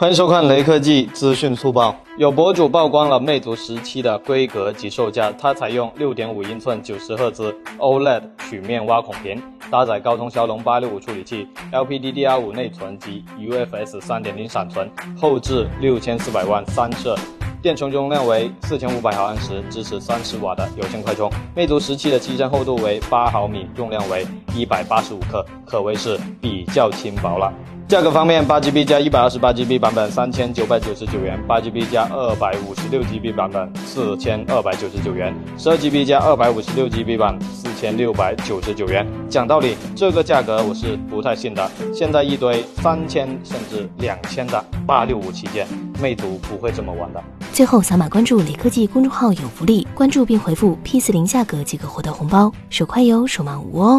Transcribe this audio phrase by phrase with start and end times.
[0.00, 1.94] 欢迎收看雷科技资讯速报。
[2.16, 14.90] 有博主曝光了魅族十七的规格及售价，它采用六点五英寸九十赫兹 OLED 曲面挖孔屏，搭载高通骁龙八六五处理器，LPDDR5 内存及 UFS 三点零闪存，
[15.20, 17.14] 后置六千四百万三摄。
[17.60, 21.30] 电充容量为四千五百毫安时，支持三十瓦的有线快充。
[21.54, 24.26] 魅族十七的机身厚度为八毫米，重量为
[24.56, 27.52] 一百八十五克，可谓是比较轻薄了。
[27.90, 39.04] 价格方面，八 GB 加一百二十八 GB 版本三千九百九十九元，八 GB 加二百五十六 GB 版本四千二百九十九元，十二 GB 加二百五十六 GB 版四千六百九十九元。
[39.28, 41.68] 讲道理，这个价格我是不太信的。
[41.92, 45.66] 现在一堆三千甚至两千的八六五旗舰，
[46.00, 47.20] 魅族不会这么玩的。
[47.52, 53.98] 最后扫码关注李科技公众号有福利，关注并回复 P 四零价格即可获得红包，手快有，手慢无哦。